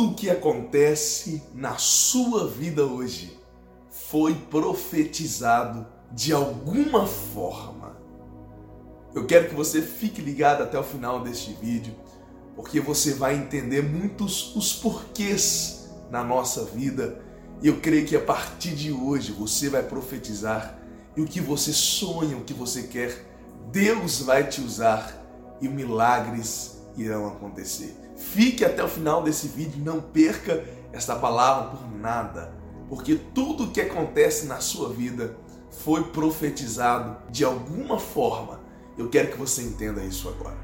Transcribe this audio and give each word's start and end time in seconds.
Tudo 0.00 0.12
o 0.12 0.14
que 0.14 0.30
acontece 0.30 1.42
na 1.54 1.76
sua 1.76 2.48
vida 2.48 2.86
hoje 2.86 3.38
foi 3.90 4.34
profetizado 4.34 5.86
de 6.10 6.32
alguma 6.32 7.06
forma. 7.06 7.98
Eu 9.14 9.26
quero 9.26 9.50
que 9.50 9.54
você 9.54 9.82
fique 9.82 10.22
ligado 10.22 10.62
até 10.62 10.78
o 10.78 10.82
final 10.82 11.22
deste 11.22 11.52
vídeo, 11.52 11.94
porque 12.56 12.80
você 12.80 13.12
vai 13.12 13.36
entender 13.36 13.82
muitos 13.82 14.56
os 14.56 14.72
porquês 14.72 15.90
na 16.10 16.24
nossa 16.24 16.64
vida. 16.64 17.20
E 17.60 17.68
eu 17.68 17.78
creio 17.78 18.06
que 18.06 18.16
a 18.16 18.22
partir 18.22 18.74
de 18.74 18.90
hoje 18.90 19.32
você 19.32 19.68
vai 19.68 19.82
profetizar 19.82 20.78
e 21.14 21.20
o 21.20 21.26
que 21.26 21.42
você 21.42 21.74
sonha, 21.74 22.38
o 22.38 22.44
que 22.44 22.54
você 22.54 22.84
quer, 22.84 23.22
Deus 23.70 24.22
vai 24.22 24.48
te 24.48 24.62
usar 24.62 25.14
e 25.60 25.68
milagres 25.68 26.80
irão 26.96 27.26
acontecer. 27.26 28.09
Fique 28.20 28.64
até 28.64 28.84
o 28.84 28.88
final 28.88 29.22
desse 29.22 29.48
vídeo, 29.48 29.82
não 29.82 29.98
perca 29.98 30.62
esta 30.92 31.16
palavra 31.16 31.70
por 31.70 31.90
nada, 31.90 32.52
porque 32.88 33.16
tudo 33.34 33.64
o 33.64 33.70
que 33.70 33.80
acontece 33.80 34.46
na 34.46 34.60
sua 34.60 34.90
vida 34.90 35.34
foi 35.70 36.04
profetizado 36.04 37.16
de 37.30 37.44
alguma 37.44 37.98
forma. 37.98 38.60
Eu 38.96 39.08
quero 39.08 39.32
que 39.32 39.38
você 39.38 39.62
entenda 39.62 40.04
isso 40.04 40.28
agora. 40.28 40.56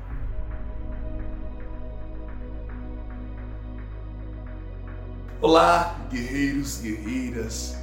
Olá, 5.40 6.06
guerreiros, 6.10 6.78
guerreiras. 6.80 7.74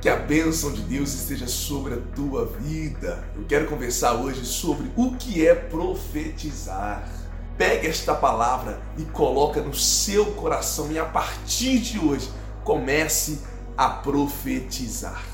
Que 0.00 0.10
a 0.10 0.16
bênção 0.16 0.72
de 0.72 0.82
Deus 0.82 1.14
esteja 1.14 1.48
sobre 1.48 1.94
a 1.94 2.00
tua 2.14 2.44
vida. 2.44 3.24
Eu 3.34 3.44
quero 3.46 3.66
conversar 3.66 4.14
hoje 4.14 4.44
sobre 4.44 4.92
o 4.94 5.16
que 5.16 5.44
é 5.46 5.54
profetizar. 5.54 7.17
Pega 7.58 7.88
esta 7.88 8.14
palavra 8.14 8.80
e 8.96 9.02
coloca 9.02 9.60
no 9.60 9.74
seu 9.74 10.26
coração 10.34 10.92
e 10.92 10.98
a 10.98 11.04
partir 11.04 11.80
de 11.80 11.98
hoje 11.98 12.30
comece 12.62 13.40
a 13.76 13.88
profetizar. 13.88 15.24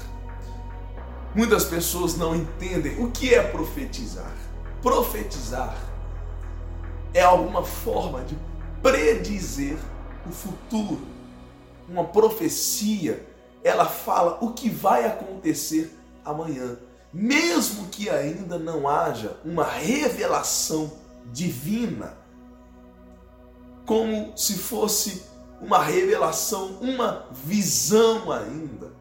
Muitas 1.34 1.64
pessoas 1.64 2.16
não 2.16 2.34
entendem 2.34 2.98
o 3.04 3.10
que 3.10 3.34
é 3.34 3.42
profetizar. 3.42 4.32
Profetizar 4.80 5.76
é 7.12 7.22
alguma 7.22 7.62
forma 7.62 8.24
de 8.24 8.38
predizer 8.82 9.76
o 10.26 10.32
futuro. 10.32 11.06
Uma 11.86 12.04
profecia, 12.04 13.26
ela 13.62 13.84
fala 13.84 14.38
o 14.40 14.52
que 14.54 14.70
vai 14.70 15.04
acontecer 15.04 15.94
amanhã, 16.24 16.78
mesmo 17.12 17.88
que 17.88 18.08
ainda 18.08 18.58
não 18.58 18.88
haja 18.88 19.36
uma 19.44 19.64
revelação 19.64 21.03
divina, 21.32 22.16
como 23.86 24.36
se 24.36 24.54
fosse 24.54 25.24
uma 25.60 25.82
revelação, 25.82 26.78
uma 26.80 27.26
visão 27.32 28.30
ainda 28.30 28.92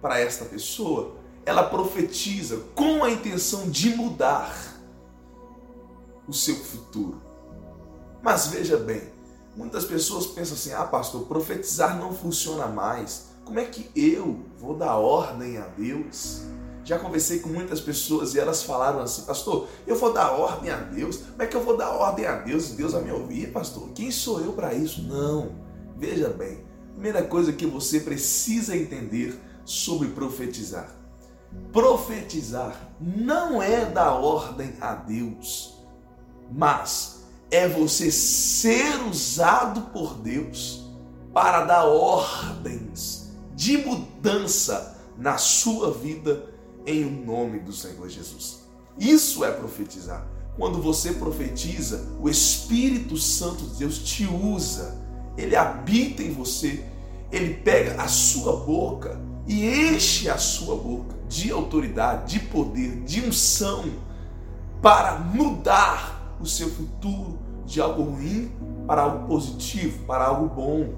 para 0.00 0.20
esta 0.20 0.44
pessoa. 0.44 1.16
Ela 1.44 1.62
profetiza 1.62 2.58
com 2.74 3.02
a 3.02 3.10
intenção 3.10 3.70
de 3.70 3.90
mudar 3.90 4.78
o 6.26 6.32
seu 6.32 6.56
futuro. 6.56 7.20
Mas 8.22 8.48
veja 8.48 8.76
bem, 8.76 9.02
muitas 9.56 9.84
pessoas 9.84 10.26
pensam 10.26 10.54
assim: 10.54 10.72
ah, 10.72 10.84
pastor, 10.84 11.26
profetizar 11.26 11.98
não 11.98 12.12
funciona 12.12 12.66
mais. 12.66 13.28
Como 13.44 13.58
é 13.58 13.64
que 13.64 13.90
eu 13.96 14.44
vou 14.58 14.76
dar 14.76 14.96
ordem 14.96 15.56
a 15.56 15.66
Deus? 15.66 16.42
Já 16.88 16.98
conversei 16.98 17.40
com 17.40 17.50
muitas 17.50 17.82
pessoas 17.82 18.34
e 18.34 18.40
elas 18.40 18.62
falaram 18.62 19.00
assim, 19.00 19.20
pastor, 19.26 19.68
eu 19.86 19.94
vou 19.94 20.10
dar 20.10 20.30
ordem 20.30 20.70
a 20.70 20.78
Deus. 20.78 21.18
Como 21.18 21.42
é 21.42 21.46
que 21.46 21.54
eu 21.54 21.62
vou 21.62 21.76
dar 21.76 21.90
ordem 21.90 22.24
a 22.24 22.36
Deus 22.36 22.70
e 22.70 22.76
Deus 22.76 22.94
vai 22.94 23.02
me 23.02 23.12
ouvir, 23.12 23.52
pastor? 23.52 23.90
Quem 23.90 24.10
sou 24.10 24.40
eu 24.40 24.54
para 24.54 24.72
isso? 24.72 25.02
Não. 25.02 25.50
Veja 25.98 26.30
bem, 26.30 26.64
primeira 26.94 27.22
coisa 27.22 27.52
que 27.52 27.66
você 27.66 28.00
precisa 28.00 28.74
entender 28.74 29.38
sobre 29.66 30.08
profetizar. 30.08 30.90
Profetizar 31.74 32.90
não 32.98 33.62
é 33.62 33.84
dar 33.84 34.14
ordem 34.14 34.72
a 34.80 34.94
Deus, 34.94 35.84
mas 36.50 37.22
é 37.50 37.68
você 37.68 38.10
ser 38.10 38.98
usado 39.10 39.92
por 39.92 40.14
Deus 40.14 40.90
para 41.34 41.66
dar 41.66 41.84
ordens 41.84 43.30
de 43.54 43.76
mudança 43.76 44.98
na 45.18 45.36
sua 45.36 45.92
vida 45.92 46.56
em 46.92 47.24
nome 47.24 47.58
do 47.58 47.72
Senhor 47.72 48.08
Jesus. 48.08 48.60
Isso 48.98 49.44
é 49.44 49.50
profetizar. 49.50 50.26
Quando 50.56 50.82
você 50.82 51.12
profetiza, 51.12 52.08
o 52.20 52.28
Espírito 52.28 53.16
Santo 53.16 53.64
de 53.64 53.76
Deus 53.76 53.98
te 53.98 54.26
usa, 54.26 55.00
ele 55.36 55.54
habita 55.54 56.22
em 56.22 56.32
você, 56.32 56.84
ele 57.30 57.54
pega 57.54 58.02
a 58.02 58.08
sua 58.08 58.56
boca 58.56 59.20
e 59.46 59.66
enche 59.66 60.28
a 60.28 60.36
sua 60.36 60.74
boca 60.76 61.14
de 61.28 61.52
autoridade, 61.52 62.38
de 62.38 62.46
poder, 62.46 63.02
de 63.04 63.20
unção 63.20 63.84
para 64.82 65.18
mudar 65.18 66.36
o 66.40 66.46
seu 66.46 66.68
futuro 66.70 67.38
de 67.64 67.80
algo 67.80 68.02
ruim 68.02 68.50
para 68.86 69.02
algo 69.02 69.28
positivo, 69.28 70.06
para 70.06 70.24
algo 70.24 70.48
bom. 70.48 70.88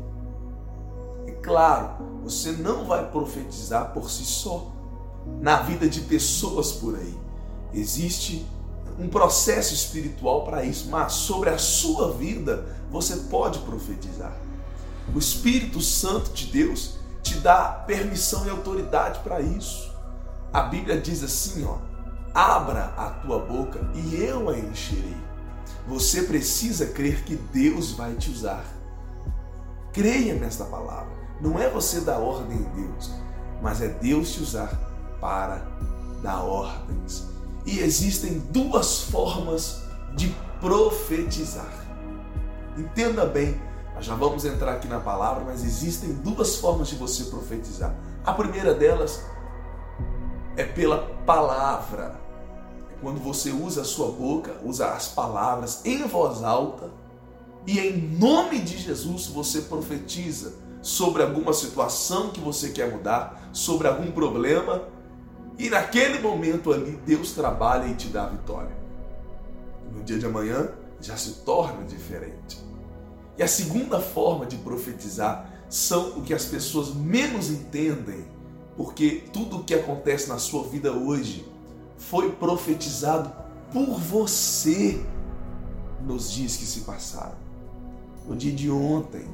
É 1.26 1.32
claro, 1.32 2.22
você 2.22 2.52
não 2.52 2.84
vai 2.86 3.10
profetizar 3.10 3.92
por 3.92 4.08
si 4.08 4.24
só 4.24 4.70
na 5.40 5.62
vida 5.62 5.88
de 5.88 6.02
pessoas 6.02 6.72
por 6.72 6.94
aí. 6.94 7.18
Existe 7.72 8.46
um 8.98 9.08
processo 9.08 9.72
espiritual 9.72 10.44
para 10.44 10.62
isso, 10.62 10.88
mas 10.90 11.12
sobre 11.14 11.48
a 11.48 11.58
sua 11.58 12.12
vida 12.12 12.76
você 12.90 13.16
pode 13.16 13.58
profetizar. 13.60 14.36
O 15.14 15.18
Espírito 15.18 15.80
Santo 15.80 16.32
de 16.32 16.46
Deus 16.46 16.96
te 17.22 17.36
dá 17.38 17.84
permissão 17.86 18.46
e 18.46 18.50
autoridade 18.50 19.20
para 19.20 19.40
isso. 19.40 19.90
A 20.52 20.62
Bíblia 20.62 21.00
diz 21.00 21.22
assim, 21.22 21.64
ó: 21.64 21.78
Abra 22.34 22.92
a 22.96 23.10
tua 23.10 23.38
boca 23.38 23.80
e 23.94 24.16
eu 24.16 24.50
a 24.50 24.58
encherei. 24.58 25.16
Você 25.88 26.24
precisa 26.24 26.86
crer 26.86 27.24
que 27.24 27.36
Deus 27.36 27.92
vai 27.92 28.14
te 28.14 28.30
usar. 28.30 28.64
Creia 29.92 30.34
nesta 30.34 30.64
palavra. 30.64 31.18
Não 31.40 31.58
é 31.58 31.68
você 31.70 32.00
dar 32.00 32.18
ordem 32.18 32.58
em 32.58 32.82
Deus, 32.82 33.10
mas 33.62 33.80
é 33.80 33.88
Deus 33.88 34.32
te 34.32 34.42
usar 34.42 34.89
para 35.20 35.66
dar 36.22 36.42
ordens. 36.42 37.26
E 37.66 37.80
existem 37.80 38.38
duas 38.50 39.02
formas 39.02 39.82
de 40.16 40.34
profetizar. 40.60 41.72
Entenda 42.76 43.26
bem, 43.26 43.60
nós 43.94 44.04
já 44.04 44.14
vamos 44.14 44.44
entrar 44.44 44.72
aqui 44.72 44.88
na 44.88 45.00
palavra, 45.00 45.44
mas 45.44 45.64
existem 45.64 46.12
duas 46.14 46.56
formas 46.56 46.88
de 46.88 46.96
você 46.96 47.24
profetizar. 47.24 47.94
A 48.24 48.32
primeira 48.32 48.74
delas 48.74 49.22
é 50.56 50.64
pela 50.64 50.98
palavra. 51.26 52.18
É 52.90 52.94
quando 53.00 53.18
você 53.20 53.50
usa 53.50 53.82
a 53.82 53.84
sua 53.84 54.10
boca, 54.10 54.56
usa 54.64 54.92
as 54.92 55.08
palavras 55.08 55.80
em 55.84 56.06
voz 56.06 56.42
alta 56.42 56.90
e 57.66 57.78
em 57.78 57.96
nome 58.18 58.58
de 58.58 58.78
Jesus 58.78 59.26
você 59.26 59.62
profetiza 59.62 60.54
sobre 60.82 61.22
alguma 61.22 61.52
situação 61.52 62.30
que 62.30 62.40
você 62.40 62.70
quer 62.70 62.90
mudar, 62.90 63.50
sobre 63.52 63.86
algum 63.86 64.10
problema 64.10 64.82
e 65.60 65.68
naquele 65.68 66.18
momento 66.20 66.72
ali, 66.72 66.92
Deus 67.04 67.32
trabalha 67.32 67.86
e 67.86 67.94
te 67.94 68.08
dá 68.08 68.24
a 68.24 68.28
vitória. 68.28 68.74
No 69.92 70.02
dia 70.02 70.18
de 70.18 70.24
amanhã, 70.24 70.70
já 71.02 71.18
se 71.18 71.42
torna 71.44 71.84
diferente. 71.84 72.64
E 73.36 73.42
a 73.42 73.46
segunda 73.46 74.00
forma 74.00 74.46
de 74.46 74.56
profetizar 74.56 75.50
são 75.68 76.18
o 76.18 76.22
que 76.22 76.32
as 76.32 76.46
pessoas 76.46 76.94
menos 76.94 77.50
entendem, 77.50 78.24
porque 78.74 79.24
tudo 79.34 79.58
o 79.58 79.64
que 79.64 79.74
acontece 79.74 80.30
na 80.30 80.38
sua 80.38 80.64
vida 80.64 80.92
hoje 80.92 81.46
foi 81.98 82.32
profetizado 82.32 83.30
por 83.70 83.98
você 83.98 85.04
nos 86.06 86.32
dias 86.32 86.56
que 86.56 86.64
se 86.64 86.80
passaram. 86.80 87.36
No 88.26 88.34
dia 88.34 88.52
de 88.52 88.70
ontem, 88.70 89.26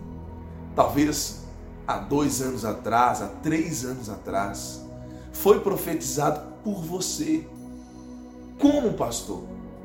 talvez 0.75 1.45
há 1.87 1.99
dois 1.99 2.43
anos 2.43 2.65
atrás, 2.65 3.23
há 3.23 3.29
três 3.29 3.85
anos 3.85 4.09
atrás, 4.11 4.86
foi 5.41 5.61
profetizado 5.61 6.53
por 6.63 6.83
você. 6.83 7.47
Como 8.59 8.95
pastor? 8.95 9.45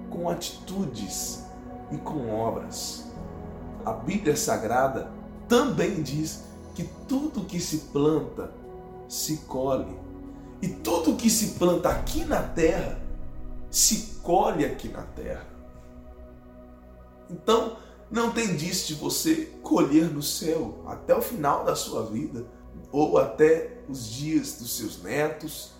Com 0.09 0.29
atitudes 0.29 1.43
e 1.91 1.97
com 1.97 2.29
obras. 2.29 3.05
A 3.85 3.93
Bíblia 3.93 4.35
Sagrada 4.35 5.11
também 5.47 6.01
diz 6.01 6.45
que 6.73 6.83
tudo 7.07 7.45
que 7.45 7.59
se 7.59 7.77
planta 7.91 8.51
se 9.07 9.37
colhe. 9.37 9.99
E 10.61 10.67
tudo 10.67 11.15
que 11.15 11.29
se 11.29 11.59
planta 11.59 11.89
aqui 11.89 12.23
na 12.23 12.41
terra 12.41 12.99
se 13.69 14.19
colhe 14.21 14.65
aqui 14.65 14.87
na 14.87 15.01
terra. 15.01 15.45
Então, 17.29 17.77
não 18.09 18.31
tem 18.31 18.55
disso 18.55 18.87
de 18.87 18.95
você 18.95 19.51
colher 19.61 20.11
no 20.11 20.21
céu 20.21 20.83
até 20.87 21.15
o 21.15 21.21
final 21.21 21.63
da 21.63 21.75
sua 21.75 22.05
vida 22.05 22.45
ou 22.91 23.17
até 23.17 23.77
os 23.89 24.07
dias 24.07 24.53
dos 24.53 24.77
seus 24.77 25.01
netos, 25.01 25.71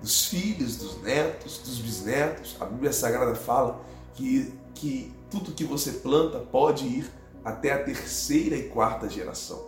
dos 0.00 0.26
filhos 0.26 0.76
dos 0.76 1.02
netos, 1.02 1.58
dos 1.58 1.78
bisnetos. 1.78 2.56
A 2.60 2.66
Bíblia 2.66 2.92
Sagrada 2.92 3.34
fala 3.34 3.80
que, 4.14 4.52
que 4.74 5.12
tudo 5.30 5.52
que 5.52 5.64
você 5.64 5.92
planta 5.92 6.38
pode 6.38 6.86
ir 6.86 7.10
até 7.44 7.72
a 7.72 7.82
terceira 7.82 8.56
e 8.56 8.68
quarta 8.68 9.08
geração. 9.08 9.62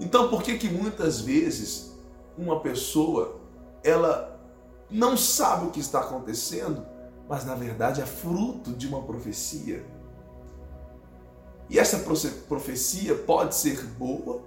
Então, 0.00 0.28
por 0.28 0.42
que 0.42 0.58
que 0.58 0.68
muitas 0.68 1.20
vezes 1.20 1.92
uma 2.36 2.60
pessoa 2.60 3.40
ela 3.82 4.40
não 4.90 5.16
sabe 5.16 5.66
o 5.66 5.70
que 5.70 5.80
está 5.80 6.00
acontecendo, 6.00 6.84
mas 7.28 7.44
na 7.44 7.54
verdade 7.54 8.00
é 8.00 8.06
fruto 8.06 8.72
de 8.72 8.86
uma 8.86 9.02
profecia? 9.02 9.84
E 11.68 11.78
essa 11.78 12.04
profecia 12.48 13.14
pode 13.14 13.54
ser 13.54 13.82
boa 13.84 14.42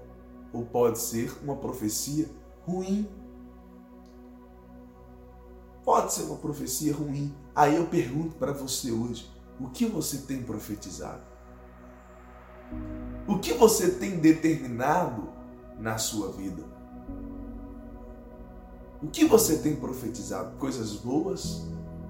ou 0.53 0.65
pode 0.65 0.99
ser 0.99 1.35
uma 1.43 1.55
profecia 1.55 2.29
ruim. 2.65 3.07
Pode 5.83 6.13
ser 6.13 6.23
uma 6.23 6.37
profecia 6.37 6.93
ruim. 6.93 7.33
Aí 7.55 7.75
eu 7.75 7.87
pergunto 7.87 8.35
para 8.35 8.51
você 8.51 8.91
hoje: 8.91 9.31
o 9.59 9.69
que 9.69 9.85
você 9.85 10.19
tem 10.19 10.43
profetizado? 10.43 11.23
O 13.27 13.39
que 13.39 13.53
você 13.53 13.91
tem 13.91 14.19
determinado 14.19 15.29
na 15.79 15.97
sua 15.97 16.31
vida? 16.31 16.63
O 19.01 19.07
que 19.07 19.25
você 19.25 19.57
tem 19.59 19.75
profetizado? 19.75 20.57
Coisas 20.57 20.93
boas 20.93 21.65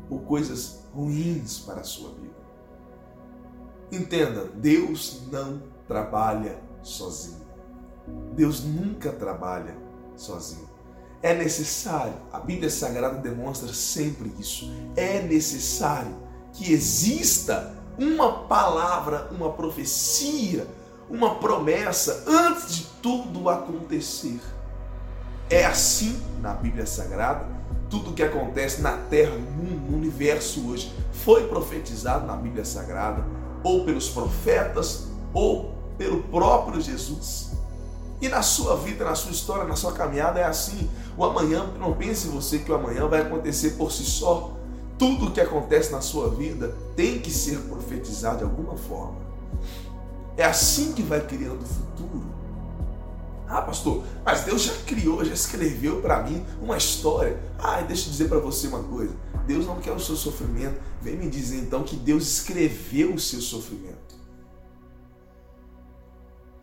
ou 0.09 0.19
coisas 0.19 0.83
ruins 0.93 1.59
para 1.59 1.81
a 1.81 1.83
sua 1.83 2.11
vida? 2.11 2.37
Entenda, 3.91 4.45
Deus 4.45 5.23
não 5.31 5.61
trabalha 5.87 6.61
sozinho. 6.81 7.46
Deus 8.33 8.63
nunca 8.63 9.11
trabalha 9.11 9.75
sozinho. 10.15 10.67
É 11.21 11.33
necessário, 11.33 12.13
a 12.31 12.39
Bíblia 12.39 12.69
Sagrada 12.69 13.17
demonstra 13.17 13.73
sempre 13.73 14.31
isso. 14.39 14.71
É 14.95 15.21
necessário 15.21 16.15
que 16.53 16.71
exista 16.71 17.75
uma 17.97 18.43
palavra, 18.43 19.27
uma 19.31 19.51
profecia, 19.51 20.67
uma 21.09 21.35
promessa 21.35 22.23
antes 22.27 22.75
de 22.75 22.83
tudo 23.01 23.49
acontecer. 23.49 24.39
É 25.49 25.65
assim 25.65 26.21
na 26.41 26.53
Bíblia 26.53 26.85
Sagrada. 26.85 27.45
Tudo 27.89 28.13
que 28.13 28.21
acontece 28.21 28.81
na 28.81 28.97
Terra, 28.97 29.35
no 29.37 29.95
universo 29.97 30.69
hoje, 30.69 30.93
foi 31.11 31.47
profetizado 31.47 32.27
na 32.27 32.35
Bíblia 32.35 32.65
Sagrada, 32.65 33.25
ou 33.63 33.85
pelos 33.85 34.09
profetas, 34.09 35.07
ou 35.33 35.73
pelo 35.97 36.21
próprio 36.23 36.81
Jesus. 36.81 37.56
E 38.19 38.27
na 38.27 38.41
sua 38.41 38.75
vida, 38.75 39.05
na 39.05 39.13
sua 39.13 39.31
história, 39.31 39.63
na 39.63 39.75
sua 39.75 39.91
caminhada 39.91 40.39
é 40.39 40.43
assim. 40.43 40.89
O 41.15 41.23
amanhã, 41.23 41.71
não 41.79 41.93
pense 41.93 42.27
você 42.27 42.59
que 42.59 42.71
o 42.71 42.75
amanhã 42.75 43.07
vai 43.07 43.21
acontecer 43.21 43.71
por 43.71 43.91
si 43.91 44.03
só. 44.03 44.57
Tudo 44.97 45.27
o 45.27 45.31
que 45.31 45.39
acontece 45.39 45.91
na 45.91 46.01
sua 46.01 46.29
vida 46.29 46.75
tem 46.95 47.19
que 47.19 47.29
ser 47.29 47.59
profetizado 47.59 48.39
de 48.39 48.43
alguma 48.43 48.75
forma. 48.75 49.17
É 50.35 50.43
assim 50.43 50.93
que 50.93 51.03
vai 51.03 51.21
criando 51.21 51.61
o 51.61 51.67
futuro. 51.67 52.25
Ah, 53.47 53.61
pastor, 53.61 54.03
mas 54.25 54.43
Deus 54.43 54.63
já 54.63 54.73
criou, 54.85 55.23
já 55.23 55.33
escreveu 55.33 56.01
para 56.01 56.21
mim 56.23 56.43
uma 56.61 56.75
história. 56.75 57.39
Ah, 57.57 57.81
deixa 57.81 58.07
eu 58.07 58.11
dizer 58.11 58.27
para 58.27 58.39
você 58.39 58.67
uma 58.67 58.83
coisa. 58.83 59.15
Deus 59.45 59.65
não 59.65 59.77
quer 59.77 59.91
o 59.91 59.99
seu 59.99 60.15
sofrimento. 60.15 60.79
Vem 61.01 61.15
me 61.15 61.29
dizer 61.29 61.59
então 61.59 61.83
que 61.83 61.95
Deus 61.95 62.27
escreveu 62.27 63.13
o 63.13 63.19
seu 63.19 63.39
sofrimento. 63.39 64.16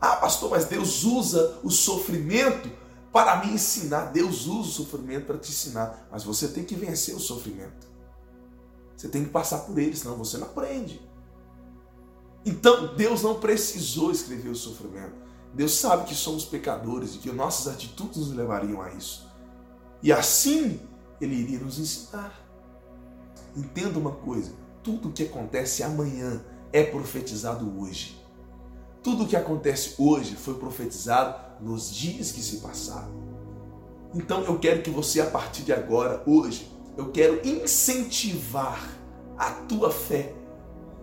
Ah, 0.06 0.16
pastor, 0.16 0.50
mas 0.50 0.66
Deus 0.66 1.02
usa 1.02 1.58
o 1.62 1.70
sofrimento 1.70 2.70
para 3.10 3.42
me 3.42 3.54
ensinar. 3.54 4.12
Deus 4.12 4.46
usa 4.46 4.68
o 4.68 4.72
sofrimento 4.72 5.24
para 5.24 5.38
te 5.38 5.50
ensinar. 5.50 6.06
Mas 6.12 6.22
você 6.22 6.46
tem 6.46 6.62
que 6.62 6.74
vencer 6.74 7.14
o 7.14 7.18
sofrimento. 7.18 7.86
Você 8.94 9.08
tem 9.08 9.24
que 9.24 9.30
passar 9.30 9.60
por 9.60 9.78
ele, 9.78 9.96
senão 9.96 10.18
você 10.18 10.36
não 10.36 10.46
aprende. 10.46 11.00
Então, 12.44 12.94
Deus 12.94 13.22
não 13.22 13.40
precisou 13.40 14.10
escrever 14.10 14.50
o 14.50 14.54
sofrimento. 14.54 15.14
Deus 15.54 15.72
sabe 15.72 16.04
que 16.04 16.14
somos 16.14 16.44
pecadores 16.44 17.14
e 17.14 17.18
que 17.18 17.32
nossas 17.32 17.72
atitudes 17.72 18.18
nos 18.18 18.32
levariam 18.34 18.82
a 18.82 18.90
isso. 18.90 19.26
E 20.02 20.12
assim, 20.12 20.82
Ele 21.18 21.34
iria 21.34 21.60
nos 21.60 21.78
ensinar. 21.78 22.38
Entenda 23.56 23.98
uma 23.98 24.12
coisa: 24.12 24.52
tudo 24.82 25.08
o 25.08 25.12
que 25.12 25.22
acontece 25.22 25.82
amanhã 25.82 26.44
é 26.74 26.84
profetizado 26.84 27.80
hoje. 27.80 28.22
Tudo 29.04 29.24
o 29.24 29.26
que 29.26 29.36
acontece 29.36 29.96
hoje 29.98 30.34
foi 30.34 30.54
profetizado 30.54 31.38
nos 31.60 31.94
dias 31.94 32.32
que 32.32 32.40
se 32.40 32.56
passaram. 32.56 33.12
Então 34.14 34.42
eu 34.44 34.58
quero 34.58 34.80
que 34.80 34.88
você, 34.88 35.20
a 35.20 35.26
partir 35.26 35.62
de 35.62 35.74
agora, 35.74 36.22
hoje, 36.26 36.72
eu 36.96 37.12
quero 37.12 37.46
incentivar 37.46 38.80
a 39.36 39.50
tua 39.50 39.90
fé. 39.90 40.34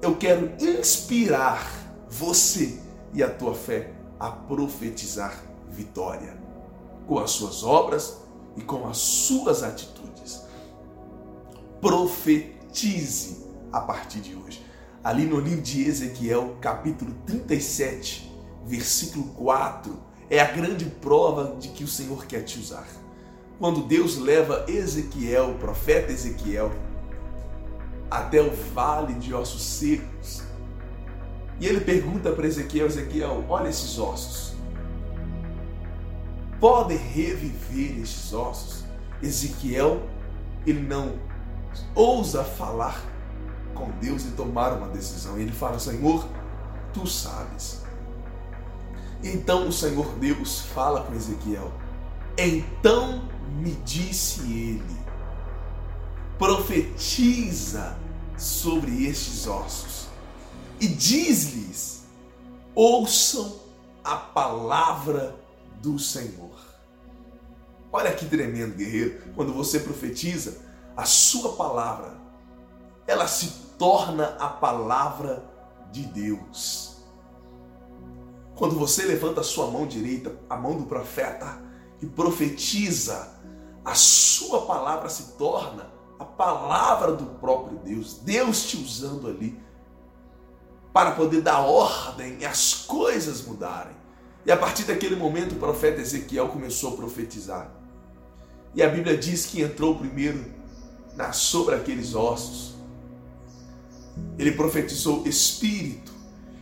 Eu 0.01 0.17
quero 0.17 0.51
inspirar 0.59 1.63
você 2.09 2.79
e 3.13 3.21
a 3.21 3.29
tua 3.29 3.53
fé 3.53 3.93
a 4.19 4.31
profetizar 4.31 5.39
vitória 5.69 6.35
com 7.05 7.19
as 7.19 7.29
suas 7.29 7.63
obras 7.63 8.17
e 8.57 8.61
com 8.61 8.87
as 8.87 8.97
suas 8.97 9.61
atitudes. 9.61 10.41
Profetize 11.79 13.45
a 13.71 13.79
partir 13.79 14.21
de 14.21 14.35
hoje 14.35 14.70
ali 15.03 15.25
no 15.25 15.39
livro 15.39 15.61
de 15.61 15.83
Ezequiel, 15.83 16.57
capítulo 16.61 17.13
37, 17.25 18.31
versículo 18.65 19.25
4, 19.33 19.97
é 20.29 20.39
a 20.39 20.51
grande 20.51 20.85
prova 20.85 21.55
de 21.59 21.69
que 21.69 21.83
o 21.83 21.87
Senhor 21.87 22.25
quer 22.25 22.43
te 22.43 22.59
usar. 22.59 22.87
Quando 23.57 23.83
Deus 23.83 24.17
leva 24.17 24.65
Ezequiel, 24.67 25.51
o 25.51 25.55
profeta 25.55 26.11
Ezequiel, 26.11 26.71
até 28.09 28.41
o 28.41 28.51
vale 28.73 29.13
de 29.15 29.33
ossos 29.33 29.63
secos, 29.63 30.43
e 31.59 31.65
ele 31.65 31.81
pergunta 31.81 32.31
para 32.31 32.47
Ezequiel: 32.47 32.87
Ezequiel, 32.87 33.45
olha 33.47 33.69
esses 33.69 33.99
ossos. 33.99 34.55
Podem 36.59 36.97
reviver 36.97 37.99
esses 37.99 38.33
ossos? 38.33 38.83
Ezequiel, 39.21 40.01
ele 40.65 40.81
não 40.81 41.13
ousa 41.95 42.43
falar 42.43 43.10
com 43.73 43.89
Deus 43.99 44.25
e 44.25 44.31
tomar 44.31 44.73
uma 44.73 44.87
decisão. 44.87 45.37
E 45.37 45.43
ele 45.43 45.51
fala: 45.51 45.79
Senhor, 45.79 46.27
tu 46.93 47.07
sabes. 47.07 47.81
Então 49.23 49.67
o 49.67 49.71
Senhor 49.71 50.07
Deus 50.15 50.61
fala 50.61 51.01
com 51.03 51.13
Ezequiel: 51.13 51.71
Então 52.37 53.23
me 53.57 53.71
disse 53.85 54.41
ele, 54.41 54.97
profetiza 56.37 57.97
sobre 58.37 59.05
estes 59.05 59.47
ossos 59.47 60.07
e 60.79 60.87
diz-lhes: 60.87 62.03
ouçam 62.73 63.59
a 64.03 64.15
palavra 64.15 65.35
do 65.81 65.99
Senhor. 65.99 66.59
Olha 67.93 68.13
que 68.13 68.25
tremendo, 68.25 68.75
guerreiro, 68.75 69.21
quando 69.35 69.53
você 69.53 69.79
profetiza, 69.79 70.57
a 70.95 71.05
sua 71.05 71.53
palavra 71.53 72.19
ela 73.05 73.27
se 73.27 73.51
torna 73.81 74.35
a 74.39 74.47
palavra 74.47 75.43
de 75.91 76.03
Deus. 76.03 76.97
Quando 78.53 78.75
você 78.75 79.05
levanta 79.05 79.41
a 79.41 79.43
sua 79.43 79.71
mão 79.71 79.87
direita, 79.87 80.37
a 80.47 80.55
mão 80.55 80.77
do 80.77 80.83
profeta, 80.83 81.57
e 81.99 82.05
profetiza, 82.05 83.27
a 83.83 83.95
sua 83.95 84.67
palavra 84.67 85.09
se 85.09 85.31
torna 85.35 85.91
a 86.19 86.23
palavra 86.23 87.13
do 87.13 87.25
próprio 87.39 87.79
Deus. 87.79 88.19
Deus 88.23 88.69
te 88.69 88.77
usando 88.77 89.27
ali 89.27 89.59
para 90.93 91.13
poder 91.13 91.41
dar 91.41 91.61
ordem 91.61 92.37
e 92.39 92.45
as 92.45 92.75
coisas 92.85 93.41
mudarem. 93.47 93.95
E 94.45 94.51
a 94.51 94.57
partir 94.57 94.83
daquele 94.83 95.15
momento 95.15 95.53
o 95.53 95.59
profeta 95.59 96.01
Ezequiel 96.01 96.49
começou 96.49 96.93
a 96.93 96.97
profetizar. 96.97 97.71
E 98.75 98.83
a 98.83 98.87
Bíblia 98.87 99.17
diz 99.17 99.47
que 99.47 99.59
entrou 99.59 99.97
primeiro 99.97 100.45
na, 101.15 101.33
sobre 101.33 101.73
aqueles 101.73 102.13
ossos 102.13 102.79
ele 104.37 104.51
profetizou 104.51 105.23
espírito. 105.27 106.11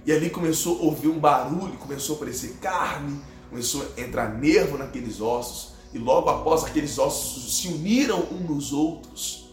E 0.05 0.11
ali 0.11 0.29
começou 0.29 0.79
a 0.79 0.83
ouvir 0.83 1.07
um 1.07 1.19
barulho, 1.19 1.77
começou 1.77 2.15
a 2.15 2.17
aparecer 2.17 2.57
carne, 2.61 3.19
começou 3.49 3.85
a 3.97 4.01
entrar 4.01 4.37
nervo 4.39 4.77
naqueles 4.77 5.21
ossos. 5.21 5.73
E 5.93 5.97
logo 5.97 6.29
após 6.29 6.63
aqueles 6.63 6.97
ossos 6.99 7.57
se 7.57 7.67
uniram 7.67 8.19
uns 8.31 8.49
nos 8.49 8.73
outros, 8.73 9.49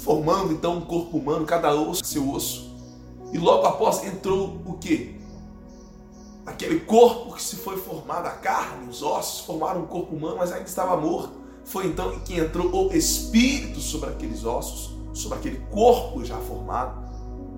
formando 0.00 0.52
então 0.52 0.78
um 0.78 0.80
corpo 0.80 1.18
humano, 1.18 1.44
cada 1.44 1.74
osso 1.74 2.04
seu 2.04 2.30
osso. 2.30 2.76
E 3.32 3.38
logo 3.38 3.66
após 3.66 4.04
entrou 4.04 4.60
o 4.64 4.74
que? 4.74 5.18
Aquele 6.46 6.80
corpo 6.80 7.34
que 7.34 7.42
se 7.42 7.56
foi 7.56 7.76
formado, 7.76 8.26
a 8.26 8.30
carne, 8.30 8.88
os 8.88 9.02
ossos 9.02 9.44
formaram 9.44 9.82
um 9.82 9.86
corpo 9.86 10.16
humano, 10.16 10.36
mas 10.38 10.50
ainda 10.50 10.68
estava 10.68 10.96
morto. 10.96 11.32
Foi 11.64 11.86
então 11.86 12.18
que 12.20 12.38
entrou 12.38 12.88
o 12.88 12.92
espírito 12.92 13.80
sobre 13.80 14.10
aqueles 14.10 14.44
ossos 14.44 14.97
sobre 15.18 15.38
aquele 15.38 15.58
corpo 15.70 16.24
já 16.24 16.38
formado. 16.38 17.08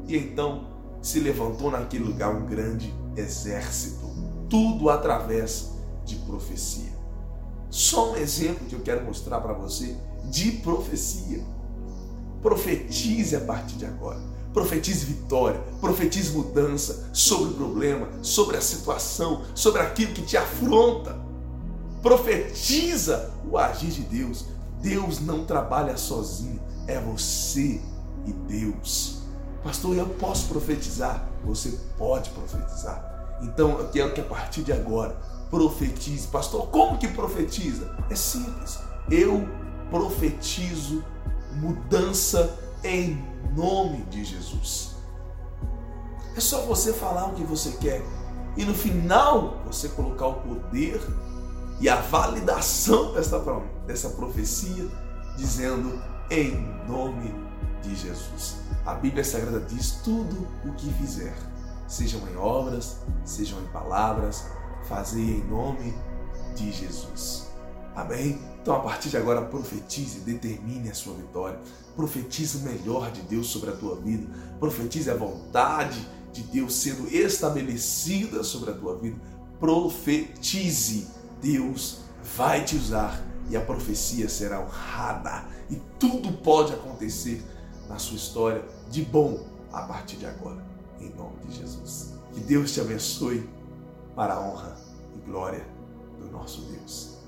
E 0.07 0.17
então 0.17 0.69
se 1.02 1.21
levantou 1.21 1.71
naquele 1.71 2.05
lugar 2.05 2.35
um 2.35 2.47
grande 2.47 2.95
exército, 3.17 4.07
tudo 4.49 4.90
através 4.90 5.71
de 6.05 6.17
profecia. 6.17 6.90
Só 7.69 8.12
um 8.12 8.17
exemplo 8.17 8.67
que 8.67 8.75
eu 8.75 8.81
quero 8.81 9.05
mostrar 9.05 9.40
para 9.40 9.52
você 9.52 9.97
de 10.25 10.52
profecia. 10.52 11.45
Profetize 12.43 13.37
a 13.37 13.40
partir 13.40 13.76
de 13.76 13.87
agora. 13.87 14.19
Profetize 14.52 15.07
vitória, 15.07 15.61
profetize 15.81 16.33
mudança 16.33 17.09
sobre 17.12 17.52
o 17.52 17.55
problema, 17.55 18.09
sobre 18.21 18.57
a 18.57 18.61
situação, 18.61 19.43
sobre 19.55 19.81
aquilo 19.81 20.12
que 20.12 20.23
te 20.23 20.37
afronta. 20.37 21.17
Profetiza 22.02 23.33
o 23.49 23.57
agir 23.57 23.90
de 23.90 24.02
Deus. 24.02 24.47
Deus 24.83 25.21
não 25.21 25.45
trabalha 25.45 25.97
sozinho, 25.97 26.61
é 26.87 26.99
você 27.00 27.80
e 28.26 28.32
Deus. 28.32 29.22
Pastor, 29.62 29.96
eu 29.96 30.06
posso 30.06 30.49
profetizar? 30.49 31.28
Você 31.44 31.78
pode 31.99 32.30
profetizar. 32.30 33.38
Então 33.42 33.78
eu 33.78 33.88
quero 33.88 34.12
que 34.12 34.20
a 34.20 34.25
partir 34.25 34.62
de 34.62 34.72
agora 34.72 35.16
profetize. 35.50 36.26
Pastor, 36.28 36.68
como 36.68 36.99
que 36.99 37.08
profetiza? 37.08 37.94
É 38.08 38.14
simples. 38.14 38.78
Eu 39.10 39.46
profetizo 39.90 41.04
mudança 41.54 42.58
em 42.84 43.22
nome 43.54 44.04
de 44.04 44.25
Jesus. 44.25 44.94
É 46.37 46.40
só 46.40 46.62
você 46.62 46.92
falar 46.92 47.26
o 47.26 47.34
que 47.34 47.42
você 47.42 47.72
quer 47.72 48.02
e 48.56 48.64
no 48.64 48.75
final 48.75 49.58
você 49.66 49.88
colocar 49.88 50.26
o 50.28 50.34
poder 50.34 51.00
e 51.80 51.88
a 51.88 51.96
validação 51.96 53.12
dessa, 53.12 53.42
dessa 53.87 54.10
profecia, 54.10 54.87
dizendo 55.37 56.00
em 56.30 56.54
nome 56.87 57.34
de 57.82 57.94
Jesus. 57.94 58.56
A 58.87 58.94
Bíblia 58.94 59.25
Sagrada 59.25 59.60
diz: 59.60 60.00
tudo 60.04 60.46
o 60.64 60.72
que 60.75 60.92
fizer, 60.94 61.37
sejam 61.88 62.20
em 62.28 62.37
obras, 62.37 62.99
sejam 63.25 63.60
em 63.60 63.66
palavras, 63.66 64.46
fazei 64.88 65.38
em 65.38 65.44
nome 65.44 65.94
de 66.54 66.72
Jesus. 66.72 67.50
Amém? 67.94 68.38
Então, 68.62 68.76
a 68.76 68.80
partir 68.80 69.08
de 69.08 69.16
agora, 69.16 69.42
profetize, 69.42 70.20
determine 70.20 70.90
a 70.90 70.94
sua 70.94 71.14
vitória. 71.14 71.58
Profetize 71.96 72.58
o 72.58 72.60
melhor 72.60 73.10
de 73.10 73.22
Deus 73.22 73.49
sobre 73.49 73.70
a 73.70 73.76
tua 73.76 73.96
vida. 73.96 74.26
Profetize 74.58 75.10
a 75.10 75.16
vontade 75.16 76.06
de 76.32 76.42
Deus 76.42 76.75
sendo 76.75 77.08
estabelecida 77.08 78.44
sobre 78.44 78.70
a 78.70 78.75
tua 78.75 78.96
vida. 78.96 79.16
Profetize. 79.58 81.08
Deus 81.42 82.00
vai 82.37 82.62
te 82.64 82.76
usar 82.76 83.29
e 83.50 83.57
a 83.57 83.61
profecia 83.61 84.28
será 84.28 84.61
honrada. 84.61 85.45
E 85.69 85.76
tudo 85.99 86.33
pode 86.38 86.73
acontecer 86.73 87.45
na 87.88 87.99
sua 87.99 88.16
história 88.16 88.64
de 88.88 89.02
bom 89.02 89.45
a 89.73 89.83
partir 89.83 90.16
de 90.16 90.26
agora. 90.26 90.64
Em 91.00 91.11
nome 91.11 91.37
de 91.47 91.57
Jesus. 91.57 92.14
Que 92.33 92.40
Deus 92.40 92.73
te 92.73 92.80
abençoe 92.80 93.50
para 94.14 94.35
a 94.35 94.40
honra 94.40 94.76
e 95.16 95.19
glória 95.28 95.66
do 96.19 96.30
nosso 96.30 96.62
Deus. 96.62 97.20